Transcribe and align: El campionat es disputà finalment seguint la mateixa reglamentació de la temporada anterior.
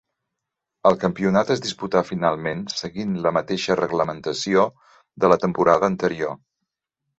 El 0.89 0.95
campionat 1.03 1.51
es 1.55 1.61
disputà 1.65 2.01
finalment 2.07 2.63
seguint 2.77 3.13
la 3.27 3.33
mateixa 3.39 3.77
reglamentació 3.83 4.67
de 5.27 5.33
la 5.35 5.41
temporada 5.47 5.91
anterior. 5.95 6.37